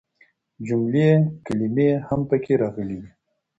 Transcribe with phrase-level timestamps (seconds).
[0.67, 1.09] جملې
[1.45, 3.11] ،کلمې هم پکې راغلي دي.